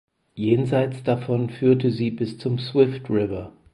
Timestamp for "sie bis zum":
1.91-2.57